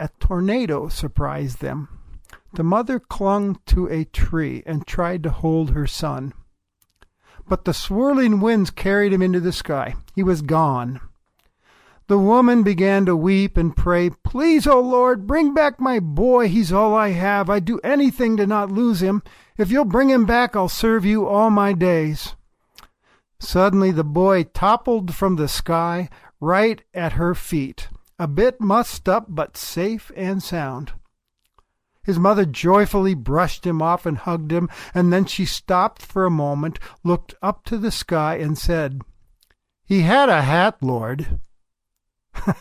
a 0.00 0.08
tornado 0.18 0.88
surprised 0.88 1.60
them. 1.60 1.88
The 2.52 2.64
mother 2.64 2.98
clung 2.98 3.58
to 3.66 3.88
a 3.88 4.04
tree 4.04 4.62
and 4.64 4.86
tried 4.86 5.22
to 5.24 5.30
hold 5.30 5.70
her 5.70 5.86
son. 5.86 6.34
But 7.48 7.64
the 7.64 7.74
swirling 7.74 8.40
winds 8.40 8.70
carried 8.70 9.12
him 9.12 9.22
into 9.22 9.40
the 9.40 9.52
sky. 9.52 9.94
He 10.14 10.22
was 10.22 10.42
gone. 10.42 11.00
The 12.06 12.18
woman 12.18 12.62
began 12.62 13.06
to 13.06 13.16
weep 13.16 13.56
and 13.56 13.74
pray, 13.74 14.10
Please, 14.10 14.66
O 14.66 14.78
Lord, 14.78 15.26
bring 15.26 15.54
back 15.54 15.80
my 15.80 16.00
boy. 16.00 16.48
He's 16.48 16.72
all 16.72 16.94
I 16.94 17.10
have. 17.10 17.48
I'd 17.48 17.64
do 17.64 17.80
anything 17.82 18.36
to 18.36 18.46
not 18.46 18.70
lose 18.70 19.02
him. 19.02 19.22
If 19.56 19.70
you'll 19.70 19.86
bring 19.86 20.10
him 20.10 20.26
back, 20.26 20.54
I'll 20.54 20.68
serve 20.68 21.04
you 21.06 21.26
all 21.26 21.48
my 21.48 21.72
days. 21.72 22.34
Suddenly 23.40 23.90
the 23.90 24.04
boy 24.04 24.44
toppled 24.44 25.14
from 25.14 25.36
the 25.36 25.48
sky 25.48 26.08
right 26.40 26.82
at 26.92 27.12
her 27.12 27.34
feet, 27.34 27.88
a 28.18 28.28
bit 28.28 28.60
mussed 28.60 29.08
up 29.08 29.26
but 29.28 29.56
safe 29.56 30.12
and 30.14 30.42
sound. 30.42 30.92
His 32.04 32.18
mother 32.18 32.44
joyfully 32.44 33.14
brushed 33.14 33.66
him 33.66 33.80
off 33.80 34.04
and 34.06 34.18
hugged 34.18 34.52
him, 34.52 34.68
and 34.94 35.12
then 35.12 35.24
she 35.24 35.44
stopped 35.44 36.02
for 36.02 36.26
a 36.26 36.30
moment, 36.30 36.78
looked 37.02 37.34
up 37.42 37.64
to 37.64 37.78
the 37.78 37.90
sky, 37.90 38.36
and 38.36 38.58
said, 38.58 39.00
He 39.84 40.02
had 40.02 40.28
a 40.28 40.42
hat, 40.42 40.76
Lord. 40.82 41.40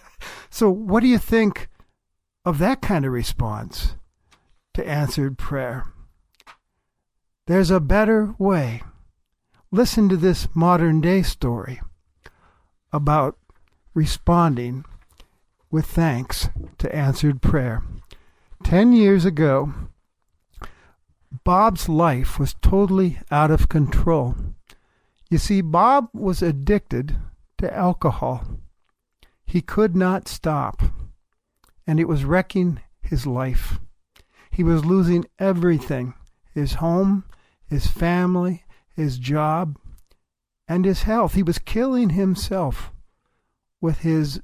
so, 0.49 0.69
what 0.69 1.01
do 1.01 1.07
you 1.07 1.17
think 1.17 1.69
of 2.45 2.57
that 2.59 2.81
kind 2.81 3.05
of 3.05 3.11
response 3.11 3.95
to 4.73 4.87
answered 4.87 5.37
prayer? 5.37 5.85
There's 7.47 7.71
a 7.71 7.81
better 7.81 8.35
way. 8.37 8.81
Listen 9.71 10.07
to 10.07 10.15
this 10.15 10.47
modern 10.53 11.01
day 11.01 11.23
story 11.23 11.81
about 12.93 13.37
responding 13.93 14.85
with 15.69 15.85
thanks 15.85 16.49
to 16.77 16.95
answered 16.95 17.41
prayer. 17.41 17.83
Ten 18.63 18.93
years 18.93 19.25
ago, 19.25 19.73
Bob's 21.43 21.87
life 21.89 22.39
was 22.39 22.55
totally 22.61 23.19
out 23.29 23.51
of 23.51 23.69
control. 23.69 24.35
You 25.29 25.37
see, 25.37 25.61
Bob 25.61 26.09
was 26.13 26.41
addicted 26.41 27.17
to 27.57 27.73
alcohol. 27.73 28.45
He 29.45 29.61
could 29.61 29.95
not 29.95 30.27
stop, 30.27 30.81
and 31.85 31.99
it 31.99 32.07
was 32.07 32.25
wrecking 32.25 32.79
his 33.01 33.27
life. 33.27 33.79
He 34.49 34.63
was 34.63 34.85
losing 34.85 35.25
everything 35.37 36.13
his 36.53 36.75
home, 36.75 37.25
his 37.65 37.87
family, 37.87 38.63
his 38.95 39.17
job, 39.17 39.77
and 40.67 40.85
his 40.85 41.03
health. 41.03 41.33
He 41.33 41.43
was 41.43 41.57
killing 41.59 42.11
himself 42.11 42.91
with 43.81 43.99
his 43.99 44.41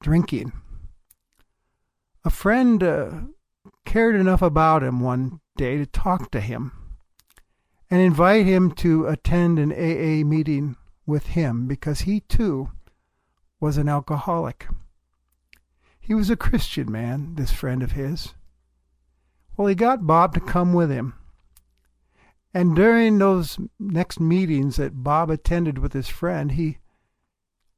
drinking. 0.00 0.52
A 2.24 2.30
friend 2.30 2.82
uh, 2.82 3.10
cared 3.84 4.16
enough 4.16 4.42
about 4.42 4.82
him 4.82 5.00
one 5.00 5.40
day 5.56 5.76
to 5.76 5.86
talk 5.86 6.30
to 6.32 6.40
him 6.40 6.72
and 7.90 8.00
invite 8.00 8.44
him 8.44 8.72
to 8.72 9.06
attend 9.06 9.58
an 9.58 9.72
AA 9.72 10.26
meeting 10.26 10.76
with 11.06 11.28
him 11.28 11.66
because 11.66 12.00
he 12.00 12.20
too 12.20 12.70
was 13.60 13.78
an 13.78 13.88
alcoholic. 13.88 14.66
He 16.00 16.14
was 16.14 16.30
a 16.30 16.36
Christian 16.36 16.90
man, 16.90 17.34
this 17.34 17.52
friend 17.52 17.82
of 17.82 17.92
his. 17.92 18.34
Well, 19.56 19.68
he 19.68 19.74
got 19.74 20.06
Bob 20.06 20.34
to 20.34 20.40
come 20.40 20.72
with 20.72 20.90
him. 20.90 21.14
And 22.54 22.74
during 22.74 23.18
those 23.18 23.58
next 23.78 24.20
meetings 24.20 24.76
that 24.76 25.02
Bob 25.02 25.30
attended 25.30 25.78
with 25.78 25.92
his 25.92 26.08
friend, 26.08 26.52
he 26.52 26.78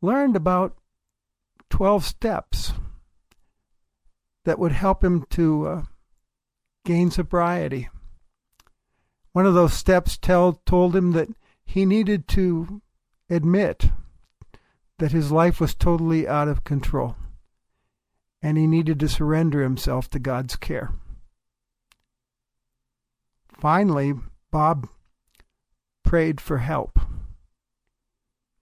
learned 0.00 0.36
about 0.36 0.76
12 1.70 2.04
steps 2.04 2.72
that 4.44 4.58
would 4.58 4.72
help 4.72 5.04
him 5.04 5.24
to 5.30 5.66
uh, 5.66 5.82
gain 6.84 7.10
sobriety. 7.10 7.88
One 9.32 9.46
of 9.46 9.54
those 9.54 9.74
steps 9.74 10.16
tell, 10.16 10.60
told 10.66 10.96
him 10.96 11.12
that 11.12 11.28
he 11.64 11.86
needed 11.86 12.26
to 12.28 12.82
admit 13.28 13.90
that 14.98 15.12
his 15.12 15.30
life 15.30 15.60
was 15.60 15.74
totally 15.74 16.26
out 16.26 16.48
of 16.48 16.64
control 16.64 17.16
and 18.42 18.56
he 18.56 18.66
needed 18.66 18.98
to 19.00 19.08
surrender 19.08 19.62
himself 19.62 20.08
to 20.10 20.18
God's 20.18 20.56
care. 20.56 20.92
Finally, 23.52 24.14
Bob 24.50 24.88
prayed 26.02 26.40
for 26.40 26.58
help 26.58 26.98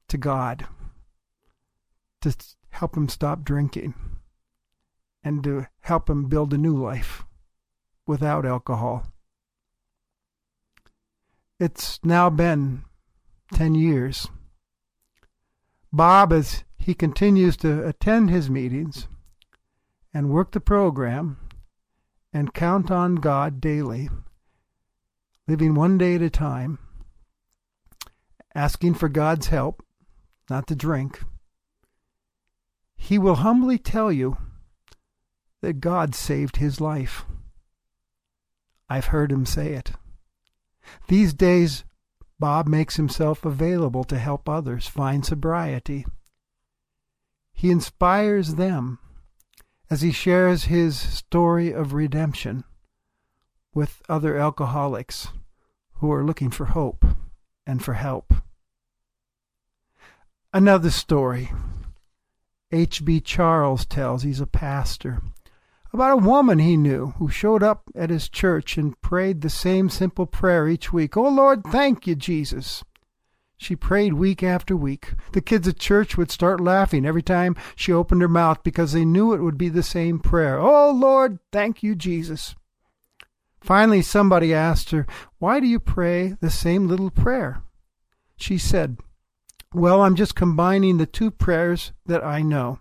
to 0.09 0.19
God 0.19 0.67
to 2.21 2.35
help 2.71 2.97
him 2.97 3.09
stop 3.09 3.45
drinking 3.45 3.95
and 5.23 5.43
to 5.45 5.67
help 5.81 6.09
him 6.09 6.29
build 6.29 6.53
a 6.53 6.59
new 6.59 6.77
life 6.77 7.25
without 8.07 8.47
alcohol. 8.47 9.07
It's 11.61 11.99
now 12.05 12.31
been 12.31 12.85
10 13.53 13.75
years. 13.75 14.29
Bob, 15.93 16.33
as 16.33 16.65
he 16.79 16.95
continues 16.95 17.57
to 17.59 17.87
attend 17.87 18.31
his 18.31 18.49
meetings 18.49 19.09
and 20.15 20.31
work 20.31 20.53
the 20.53 20.61
program 20.61 21.39
and 22.33 22.55
count 22.55 22.91
on 22.91 23.17
God 23.17 23.61
daily, 23.61 24.09
living 25.47 25.75
one 25.75 25.99
day 25.99 26.15
at 26.15 26.23
a 26.23 26.31
time, 26.31 26.79
asking 28.55 28.95
for 28.95 29.09
God's 29.09 29.49
help, 29.49 29.85
not 30.49 30.67
to 30.69 30.77
drink, 30.77 31.23
he 32.97 33.19
will 33.19 33.37
humbly 33.37 33.79
tell 33.79 34.13
you 34.13 34.37
that 35.61 35.81
God 35.81 36.15
saved 36.15 36.57
his 36.57 36.81
life. 36.81 37.25
I've 38.89 39.07
heard 39.07 39.33
him 39.33 39.45
say 39.45 39.73
it. 39.75 39.93
These 41.09 41.35
days, 41.35 41.85
Bob 42.39 42.67
makes 42.69 42.97
himself 42.97 43.45
available 43.45 44.05
to 44.05 44.19
help 44.19 44.49
others 44.49 44.87
find 44.87 45.25
sobriety. 45.25 46.07
He 47.53 47.71
inspires 47.71 48.55
them 48.55 48.99
as 49.91 50.03
he 50.03 50.13
shares 50.13 50.65
his 50.65 50.99
story 50.99 51.73
of 51.73 51.93
redemption 51.93 52.65
with 53.75 54.03
other 54.09 54.37
alcoholics 54.37 55.29
who 55.95 56.13
are 56.13 56.25
looking 56.25 56.51
for 56.51 56.67
hope 56.67 57.05
and 57.67 57.83
for 57.85 57.95
help. 57.95 58.33
Another 60.53 60.91
story 60.91 61.51
H.B. 62.71 63.21
Charles 63.23 63.87
tells, 63.87 64.23
he's 64.23 64.41
a 64.41 64.47
pastor, 64.47 65.23
about 65.93 66.13
a 66.13 66.27
woman 66.27 66.59
he 66.59 66.77
knew 66.77 67.15
who 67.19 67.29
showed 67.29 67.63
up 67.63 67.85
at 67.95 68.11
his 68.11 68.29
church 68.29 68.77
and 68.77 69.01
prayed 69.01 69.41
the 69.41 69.51
same 69.51 69.89
simple 69.89 70.27
prayer 70.27 70.69
each 70.69 70.93
week 70.93 71.17
Oh 71.17 71.29
Lord, 71.29 71.65
thank 71.65 72.07
you, 72.07 72.15
Jesus. 72.15 72.85
She 73.57 73.75
prayed 73.75 74.15
week 74.15 74.43
after 74.43 74.77
week. 74.77 75.15
The 75.33 75.41
kids 75.41 75.67
at 75.67 75.79
church 75.79 76.17
would 76.17 76.31
start 76.31 76.61
laughing 76.61 77.05
every 77.05 77.23
time 77.23 77.57
she 77.75 77.93
opened 77.93 78.23
her 78.23 78.29
mouth 78.29 78.63
because 78.63 78.93
they 78.93 79.05
knew 79.05 79.33
it 79.33 79.43
would 79.43 79.59
be 79.59 79.69
the 79.69 79.83
same 79.83 80.21
prayer 80.21 80.59
Oh 80.61 80.91
Lord, 80.91 81.39
thank 81.53 81.83
you, 81.83 81.95
Jesus. 81.95 82.55
Finally, 83.61 84.03
somebody 84.03 84.55
asked 84.55 84.91
her, 84.91 85.07
Why 85.39 85.61
do 85.61 85.67
you 85.67 85.81
pray 85.81 86.37
the 86.41 86.51
same 86.51 86.87
little 86.87 87.11
prayer? 87.11 87.63
She 88.37 88.57
said, 88.59 88.99
Well, 89.75 90.03
I'm 90.03 90.15
just 90.15 90.37
combining 90.37 90.99
the 90.99 91.07
two 91.07 91.31
prayers 91.31 91.93
that 92.07 92.25
I 92.25 92.43
know. 92.43 92.79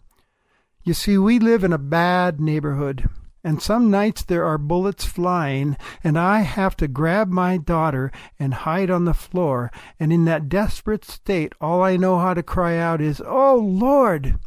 You 0.88 0.94
see, 0.94 1.18
we 1.18 1.38
live 1.38 1.66
in 1.66 1.74
a 1.74 1.78
bad 1.78 2.40
neighborhood, 2.40 3.10
and 3.44 3.62
some 3.62 3.92
nights 3.92 4.24
there 4.24 4.46
are 4.46 4.58
bullets 4.58 5.04
flying, 5.04 5.76
and 6.02 6.18
I 6.18 6.44
have 6.44 6.78
to 6.78 6.88
grab 6.88 7.28
my 7.28 7.58
daughter 7.58 8.10
and 8.40 8.54
hide 8.54 8.90
on 8.90 9.04
the 9.04 9.14
floor, 9.14 9.70
and 10.00 10.14
in 10.14 10.24
that 10.24 10.48
desperate 10.48 11.04
state, 11.04 11.52
all 11.60 11.84
I 11.84 11.98
know 11.98 12.20
how 12.20 12.34
to 12.34 12.42
cry 12.42 12.78
out 12.78 13.02
is, 13.02 13.22
Oh, 13.26 13.58
Lord! 13.58 14.40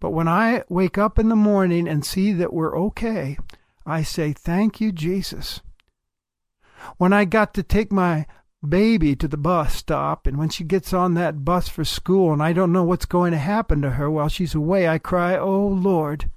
But 0.00 0.10
when 0.10 0.26
I 0.26 0.64
wake 0.68 0.98
up 0.98 1.16
in 1.16 1.28
the 1.28 1.36
morning 1.36 1.86
and 1.86 2.04
see 2.04 2.32
that 2.32 2.52
we're 2.52 2.76
okay, 2.86 3.38
I 3.86 4.02
say, 4.02 4.32
Thank 4.32 4.80
you, 4.80 4.90
Jesus. 4.90 5.60
When 6.96 7.12
I 7.12 7.24
got 7.24 7.54
to 7.54 7.62
take 7.62 7.92
my 7.92 8.26
baby 8.66 9.16
to 9.16 9.26
the 9.26 9.36
bus 9.36 9.74
stop, 9.74 10.26
and 10.26 10.36
when 10.36 10.50
she 10.50 10.64
gets 10.64 10.92
on 10.92 11.14
that 11.14 11.44
bus 11.44 11.68
for 11.68 11.84
school 11.84 12.32
and 12.32 12.42
I 12.42 12.52
don't 12.52 12.72
know 12.72 12.84
what's 12.84 13.06
going 13.06 13.32
to 13.32 13.38
happen 13.38 13.80
to 13.82 13.90
her 13.92 14.10
while 14.10 14.28
she's 14.28 14.54
away, 14.54 14.88
I 14.88 14.98
cry, 14.98 15.36
Oh 15.36 15.66
Lord. 15.66 16.30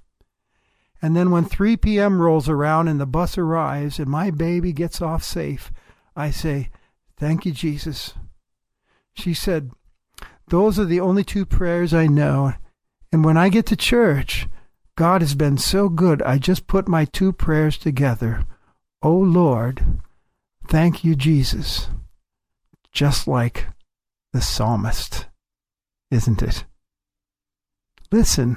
And 1.02 1.14
then 1.14 1.30
when 1.30 1.44
3 1.44 1.76
p.m. 1.76 2.20
rolls 2.20 2.48
around 2.48 2.88
and 2.88 2.98
the 2.98 3.06
bus 3.06 3.36
arrives 3.36 3.98
and 3.98 4.08
my 4.08 4.30
baby 4.30 4.72
gets 4.72 5.02
off 5.02 5.22
safe, 5.22 5.70
I 6.16 6.30
say, 6.30 6.70
Thank 7.18 7.44
you, 7.44 7.52
Jesus. 7.52 8.14
She 9.12 9.34
said, 9.34 9.70
Those 10.48 10.78
are 10.78 10.86
the 10.86 11.00
only 11.00 11.24
two 11.24 11.44
prayers 11.44 11.92
I 11.92 12.06
know. 12.06 12.54
And 13.12 13.24
when 13.24 13.36
I 13.36 13.50
get 13.50 13.66
to 13.66 13.76
church, 13.76 14.48
God 14.96 15.20
has 15.20 15.34
been 15.34 15.58
so 15.58 15.88
good, 15.88 16.22
I 16.22 16.38
just 16.38 16.66
put 16.66 16.88
my 16.88 17.04
two 17.04 17.32
prayers 17.32 17.76
together. 17.76 18.46
Oh 19.02 19.16
Lord, 19.16 19.84
thank 20.66 21.04
you, 21.04 21.14
Jesus 21.14 21.88
just 22.94 23.26
like 23.28 23.66
the 24.32 24.40
psalmist, 24.40 25.26
isn't 26.10 26.42
it? 26.42 26.64
Listen, 28.10 28.56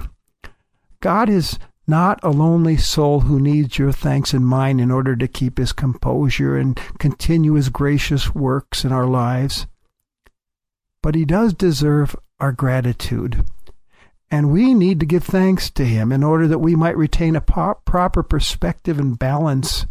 God 1.02 1.28
is 1.28 1.58
not 1.88 2.20
a 2.22 2.30
lonely 2.30 2.78
soul 2.78 3.22
who 3.22 3.40
needs 3.40 3.80
your 3.80 3.92
thanks 3.92 4.34
and 4.34 4.46
mine 4.46 4.80
in 4.80 4.92
order 4.92 5.16
to 5.16 5.28
keep 5.28 5.58
his 5.58 5.74
composure 5.74 6.56
and 6.56 6.80
continue 7.00 7.54
his 7.54 7.70
gracious 7.70 8.36
works 8.36 8.86
in 8.86 8.92
our 8.92 9.08
lives. 9.08 9.66
But 11.02 11.16
he 11.16 11.26
does 11.26 11.54
deserve 11.54 12.16
our 12.40 12.52
gratitude. 12.52 13.44
And 14.30 14.52
we 14.52 14.74
need 14.74 15.00
to 15.00 15.06
give 15.06 15.24
thanks 15.24 15.70
to 15.72 15.86
him 15.86 16.12
in 16.12 16.24
order 16.24 16.48
that 16.48 16.60
we 16.60 16.76
might 16.76 16.98
retain 16.98 17.36
a 17.36 17.42
proper 17.42 18.22
perspective 18.22 19.00
and 19.00 19.18
balance 19.18 19.86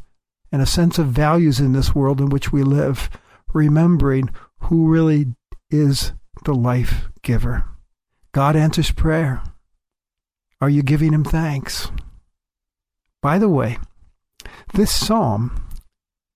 and 0.52 0.60
a 0.60 0.66
sense 0.66 0.98
of 0.98 1.08
values 1.08 1.58
in 1.58 1.72
this 1.72 1.94
world 1.94 2.20
in 2.20 2.28
which 2.28 2.52
we 2.52 2.62
live 2.62 3.08
remembering 3.56 4.30
who 4.60 4.88
really 4.88 5.34
is 5.70 6.12
the 6.44 6.54
life 6.54 7.08
giver. 7.22 7.64
God 8.32 8.54
answers 8.54 8.92
prayer. 8.92 9.42
Are 10.60 10.70
you 10.70 10.82
giving 10.82 11.12
him 11.12 11.24
thanks? 11.24 11.90
By 13.22 13.38
the 13.38 13.48
way, 13.48 13.78
this 14.74 14.94
psalm 14.94 15.68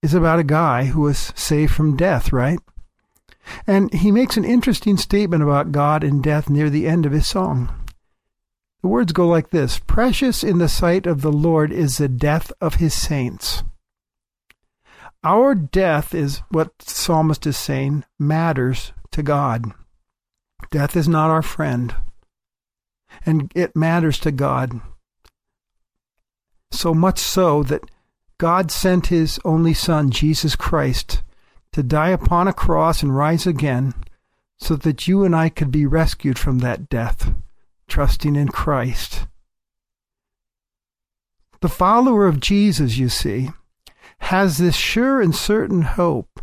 is 0.02 0.14
about 0.14 0.38
a 0.38 0.44
guy 0.44 0.87
who 0.87 1.02
was 1.02 1.33
saved 1.37 1.72
from 1.72 1.96
death, 1.96 2.33
right? 2.33 2.59
And 3.66 3.92
he 3.92 4.11
makes 4.11 4.37
an 4.37 4.44
interesting 4.44 4.96
statement 4.96 5.42
about 5.42 5.72
God 5.72 6.02
and 6.02 6.22
death 6.22 6.48
near 6.48 6.70
the 6.70 6.87
end 6.87 7.06
of 7.06 7.12
his 7.12 7.26
song. 7.26 7.72
The 8.83 8.88
words 8.88 9.12
go 9.12 9.28
like 9.28 9.50
this 9.50 9.78
Precious 9.78 10.42
in 10.42 10.59
the 10.59 10.68
sight 10.68 11.06
of 11.06 11.20
the 11.20 11.33
Lord 11.33 11.70
is 11.70 11.98
the 11.98 12.09
death 12.09 12.50
of 12.61 12.76
his 12.76 12.94
saints. 12.94 13.62
Our 15.22 15.54
death 15.54 16.14
is 16.14 16.38
what 16.50 16.78
the 16.78 16.90
psalmist 16.90 17.46
is 17.46 17.56
saying 17.56 18.04
matters 18.18 18.92
to 19.12 19.22
God. 19.22 19.72
Death 20.70 20.96
is 20.96 21.09
not 21.09 21.30
our 21.30 21.42
friend, 21.42 21.94
and 23.26 23.52
it 23.54 23.76
matters 23.76 24.18
to 24.20 24.30
God. 24.30 24.80
So 26.70 26.94
much 26.94 27.18
so 27.18 27.62
that 27.64 27.90
God 28.38 28.70
sent 28.70 29.09
his 29.09 29.38
only 29.44 29.74
Son, 29.74 30.11
Jesus 30.11 30.56
Christ, 30.56 31.22
to 31.72 31.83
die 31.83 32.11
upon 32.11 32.48
a 32.48 32.54
cross 32.54 33.02
and 33.02 33.14
rise 33.14 33.46
again 33.46 33.92
so 34.59 34.76
that 34.76 35.06
you 35.06 35.24
and 35.24 35.37
I 35.37 35.50
could 35.50 35.70
be 35.70 35.85
rescued 35.85 36.38
from 36.38 36.61
that 36.61 36.88
death, 36.88 37.35
trusting 37.88 38.37
in 38.37 38.48
Christ. 38.48 39.26
The 41.61 41.68
follower 41.68 42.26
of 42.26 42.40
Jesus, 42.40 42.96
you 42.96 43.11
see, 43.11 43.50
has 44.20 44.59
this 44.59 44.76
sure 44.76 45.20
and 45.20 45.35
certain 45.35 45.83
hope 45.83 46.40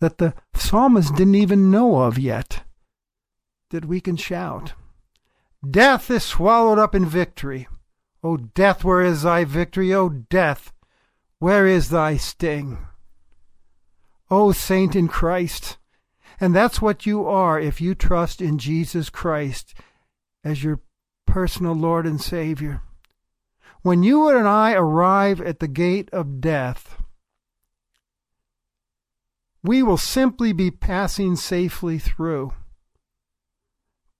that 0.00 0.18
the 0.18 0.34
psalmist 0.54 1.14
didn't 1.14 1.34
even 1.34 1.70
know 1.70 2.02
of 2.02 2.18
yet 2.18 2.62
that 3.70 3.84
we 3.84 4.00
can 4.00 4.16
shout. 4.16 4.74
Death 5.68 6.10
is 6.10 6.22
swallowed 6.22 6.78
up 6.78 6.94
in 6.94 7.04
victory. 7.04 7.66
O 8.22 8.36
death, 8.36 8.84
where 8.84 9.02
is 9.02 9.22
thy 9.22 9.44
victory? 9.44 9.92
O 9.92 10.08
death, 10.08 10.72
where 11.38 11.66
is 11.66 11.90
thy 11.90 12.16
sting? 12.16 12.78
O 14.30 14.52
saint 14.52 14.96
in 14.96 15.08
Christ, 15.08 15.78
and 16.40 16.54
that's 16.54 16.82
what 16.82 17.06
you 17.06 17.26
are 17.26 17.60
if 17.60 17.80
you 17.80 17.94
trust 17.94 18.40
in 18.40 18.58
Jesus 18.58 19.10
Christ 19.10 19.74
as 20.44 20.62
your 20.62 20.80
personal 21.26 21.74
Lord 21.74 22.06
and 22.06 22.20
Savior. 22.20 22.82
When 23.82 24.02
you 24.02 24.28
and 24.28 24.48
I 24.48 24.72
arrive 24.72 25.40
at 25.40 25.60
the 25.60 25.68
gate 25.68 26.08
of 26.12 26.40
death, 26.40 26.95
we 29.66 29.82
will 29.82 29.96
simply 29.96 30.52
be 30.52 30.70
passing 30.70 31.36
safely 31.36 31.98
through 31.98 32.52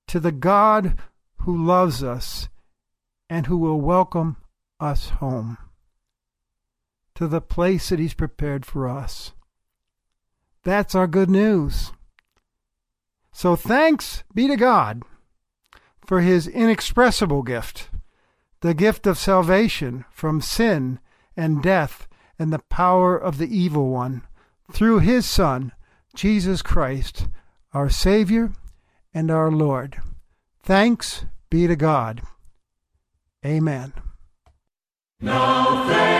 to 0.08 0.18
the 0.18 0.32
God 0.32 0.98
who 1.38 1.64
loves 1.64 2.02
us 2.02 2.48
and 3.28 3.46
who 3.46 3.56
will 3.56 3.80
welcome 3.80 4.36
us 4.80 5.10
home 5.10 5.58
to 7.14 7.26
the 7.26 7.40
place 7.40 7.88
that 7.88 7.98
He's 7.98 8.14
prepared 8.14 8.66
for 8.66 8.88
us. 8.88 9.32
That's 10.64 10.94
our 10.94 11.06
good 11.06 11.30
news. 11.30 11.92
So 13.32 13.56
thanks 13.56 14.24
be 14.34 14.48
to 14.48 14.56
God 14.56 15.02
for 16.04 16.20
His 16.20 16.46
inexpressible 16.46 17.42
gift, 17.42 17.90
the 18.60 18.74
gift 18.74 19.06
of 19.06 19.18
salvation 19.18 20.04
from 20.10 20.40
sin 20.40 20.98
and 21.36 21.62
death 21.62 22.08
and 22.38 22.52
the 22.52 22.58
power 22.58 23.16
of 23.16 23.38
the 23.38 23.56
evil 23.56 23.88
one 23.90 24.22
through 24.72 25.00
his 25.00 25.26
Son, 25.26 25.72
Jesus 26.14 26.62
Christ, 26.62 27.28
our 27.72 27.88
Savior 27.88 28.52
and 29.12 29.30
our 29.30 29.50
Lord. 29.50 29.98
Thanks 30.62 31.24
be 31.50 31.66
to 31.66 31.76
God. 31.76 32.22
Amen. 33.44 33.92
Now 35.20 36.15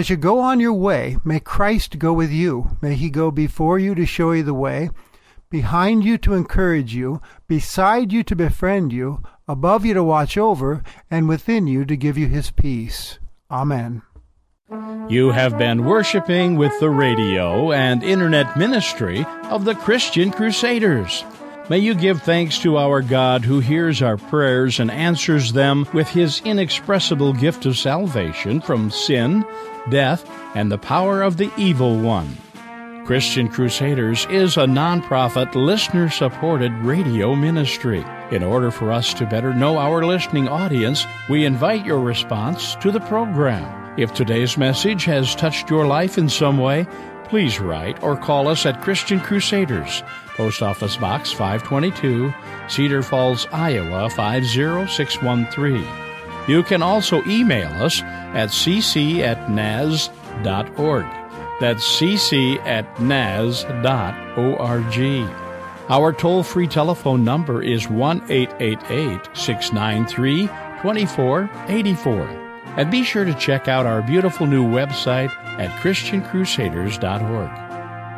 as 0.00 0.08
you 0.08 0.16
go 0.16 0.38
on 0.40 0.60
your 0.60 0.72
way, 0.72 1.18
may 1.24 1.38
Christ 1.38 1.98
go 1.98 2.14
with 2.14 2.30
you. 2.30 2.78
May 2.80 2.94
he 2.94 3.10
go 3.10 3.30
before 3.30 3.78
you 3.78 3.94
to 3.94 4.06
show 4.06 4.32
you 4.32 4.42
the 4.42 4.54
way, 4.54 4.88
behind 5.50 6.04
you 6.04 6.16
to 6.16 6.32
encourage 6.32 6.94
you, 6.94 7.20
beside 7.46 8.10
you 8.10 8.22
to 8.22 8.34
befriend 8.34 8.94
you, 8.94 9.22
above 9.46 9.84
you 9.84 9.92
to 9.92 10.02
watch 10.02 10.38
over, 10.38 10.82
and 11.10 11.28
within 11.28 11.66
you 11.66 11.84
to 11.84 11.98
give 11.98 12.16
you 12.16 12.28
his 12.28 12.50
peace. 12.50 13.18
Amen. 13.50 14.00
You 15.10 15.32
have 15.32 15.58
been 15.58 15.84
worshiping 15.84 16.56
with 16.56 16.80
the 16.80 16.88
radio 16.88 17.70
and 17.70 18.02
internet 18.02 18.56
ministry 18.56 19.26
of 19.50 19.66
the 19.66 19.74
Christian 19.74 20.30
Crusaders. 20.30 21.24
May 21.68 21.78
you 21.78 21.94
give 21.94 22.22
thanks 22.22 22.58
to 22.60 22.78
our 22.78 23.00
God 23.00 23.44
who 23.44 23.60
hears 23.60 24.02
our 24.02 24.16
prayers 24.16 24.80
and 24.80 24.90
answers 24.90 25.52
them 25.52 25.86
with 25.92 26.08
his 26.08 26.40
inexpressible 26.44 27.32
gift 27.32 27.64
of 27.64 27.78
salvation 27.78 28.60
from 28.60 28.90
sin, 28.90 29.44
death, 29.88 30.28
and 30.54 30.70
the 30.70 30.78
power 30.78 31.22
of 31.22 31.36
the 31.36 31.50
evil 31.56 31.98
one. 31.98 32.36
Christian 33.06 33.48
Crusaders 33.48 34.26
is 34.30 34.56
a 34.56 34.66
nonprofit, 34.66 35.54
listener 35.54 36.08
supported 36.10 36.72
radio 36.84 37.34
ministry. 37.34 38.04
In 38.30 38.44
order 38.44 38.70
for 38.70 38.92
us 38.92 39.12
to 39.14 39.26
better 39.26 39.52
know 39.52 39.78
our 39.78 40.04
listening 40.04 40.46
audience, 40.46 41.04
we 41.28 41.44
invite 41.44 41.84
your 41.84 41.98
response 41.98 42.76
to 42.76 42.92
the 42.92 43.00
program. 43.00 43.98
If 43.98 44.14
today's 44.14 44.56
message 44.56 45.04
has 45.06 45.34
touched 45.34 45.68
your 45.70 45.86
life 45.86 46.18
in 46.18 46.28
some 46.28 46.58
way, 46.58 46.86
please 47.24 47.58
write 47.58 48.00
or 48.02 48.16
call 48.16 48.46
us 48.46 48.64
at 48.64 48.80
Christian 48.82 49.18
Crusaders, 49.18 50.04
Post 50.36 50.62
Office 50.62 50.96
Box 50.96 51.32
522, 51.32 52.32
Cedar 52.68 53.02
Falls, 53.02 53.48
Iowa 53.52 54.08
50613. 54.10 55.84
You 56.46 56.62
can 56.62 56.82
also 56.82 57.24
email 57.26 57.70
us 57.82 58.00
at 58.34 58.50
cc 58.50 59.20
at 59.20 59.50
naz.org. 59.50 61.06
That's 61.60 61.84
cc 61.98 62.58
at 62.64 63.00
naz.org. 63.00 63.70
Our 65.88 66.12
toll 66.12 66.42
free 66.42 66.68
telephone 66.68 67.24
number 67.24 67.62
is 67.62 67.88
1 67.88 68.30
888 68.30 69.36
693 69.36 70.46
2484. 70.46 72.40
And 72.76 72.90
be 72.90 73.02
sure 73.02 73.24
to 73.24 73.34
check 73.34 73.66
out 73.66 73.86
our 73.86 74.00
beautiful 74.00 74.46
new 74.46 74.64
website 74.64 75.30
at 75.58 75.70
ChristianCrusaders.org. 75.82 77.69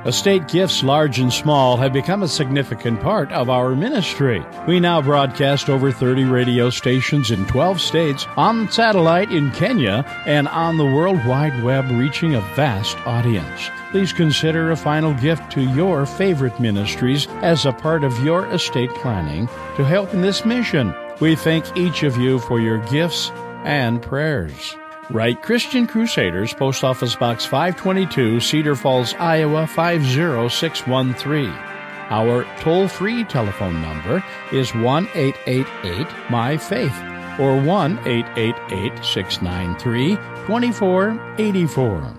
Estate 0.04 0.48
gifts, 0.48 0.82
large 0.82 1.20
and 1.20 1.32
small, 1.32 1.76
have 1.76 1.92
become 1.92 2.24
a 2.24 2.28
significant 2.28 3.00
part 3.00 3.30
of 3.30 3.48
our 3.48 3.76
ministry. 3.76 4.44
We 4.66 4.80
now 4.80 5.00
broadcast 5.00 5.68
over 5.68 5.92
30 5.92 6.24
radio 6.24 6.70
stations 6.70 7.30
in 7.30 7.46
12 7.46 7.80
states, 7.80 8.26
on 8.36 8.68
satellite 8.68 9.30
in 9.30 9.52
Kenya, 9.52 10.04
and 10.26 10.48
on 10.48 10.76
the 10.76 10.84
World 10.84 11.24
Wide 11.24 11.62
Web, 11.62 11.88
reaching 11.90 12.34
a 12.34 12.40
vast 12.56 12.98
audience. 13.06 13.70
Please 13.92 14.12
consider 14.12 14.72
a 14.72 14.76
final 14.76 15.14
gift 15.14 15.52
to 15.52 15.60
your 15.60 16.04
favorite 16.04 16.58
ministries 16.58 17.28
as 17.42 17.64
a 17.64 17.72
part 17.72 18.02
of 18.02 18.24
your 18.24 18.46
estate 18.46 18.90
planning 18.96 19.46
to 19.76 19.84
help 19.84 20.12
in 20.12 20.20
this 20.20 20.44
mission. 20.44 20.92
We 21.20 21.36
thank 21.36 21.76
each 21.76 22.02
of 22.02 22.16
you 22.16 22.40
for 22.40 22.58
your 22.58 22.78
gifts 22.86 23.30
and 23.64 24.02
prayers. 24.02 24.74
Write 25.10 25.42
Christian 25.42 25.88
Crusaders, 25.88 26.54
Post 26.54 26.84
Office 26.84 27.16
Box 27.16 27.44
522, 27.44 28.38
Cedar 28.40 28.76
Falls, 28.76 29.14
Iowa 29.14 29.66
50613. 29.66 31.48
Our 32.10 32.44
toll 32.60 32.86
free 32.88 33.24
telephone 33.24 33.82
number 33.82 34.22
is 34.52 34.72
1 34.74 35.08
888 35.14 36.06
My 36.30 36.56
Faith 36.56 36.96
or 37.40 37.60
1 37.60 37.98
888 38.06 39.04
693 39.04 40.16
2484. 40.46 42.14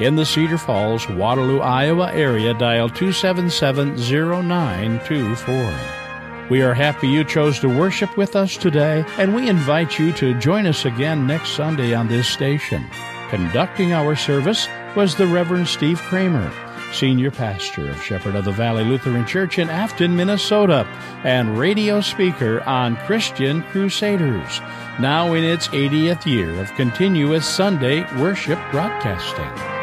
In 0.00 0.16
the 0.16 0.24
Cedar 0.24 0.58
Falls, 0.58 1.08
Waterloo, 1.08 1.60
Iowa 1.60 2.12
area, 2.12 2.54
dial 2.54 2.88
277 2.88 3.96
0924. 3.96 6.07
We 6.50 6.62
are 6.62 6.72
happy 6.72 7.08
you 7.08 7.24
chose 7.24 7.58
to 7.60 7.68
worship 7.68 8.16
with 8.16 8.34
us 8.34 8.56
today, 8.56 9.04
and 9.18 9.34
we 9.34 9.50
invite 9.50 9.98
you 9.98 10.12
to 10.14 10.32
join 10.38 10.66
us 10.66 10.86
again 10.86 11.26
next 11.26 11.50
Sunday 11.50 11.92
on 11.92 12.08
this 12.08 12.26
station. 12.26 12.86
Conducting 13.28 13.92
our 13.92 14.16
service 14.16 14.66
was 14.96 15.14
the 15.14 15.26
Reverend 15.26 15.68
Steve 15.68 16.00
Kramer, 16.00 16.50
Senior 16.90 17.30
Pastor 17.30 17.90
of 17.90 18.02
Shepherd 18.02 18.34
of 18.34 18.46
the 18.46 18.52
Valley 18.52 18.82
Lutheran 18.82 19.26
Church 19.26 19.58
in 19.58 19.68
Afton, 19.68 20.16
Minnesota, 20.16 20.86
and 21.22 21.58
radio 21.58 22.00
speaker 22.00 22.62
on 22.62 22.96
Christian 23.04 23.62
Crusaders, 23.64 24.62
now 24.98 25.34
in 25.34 25.44
its 25.44 25.68
80th 25.68 26.24
year 26.24 26.58
of 26.62 26.74
continuous 26.76 27.46
Sunday 27.46 28.06
worship 28.18 28.58
broadcasting. 28.70 29.77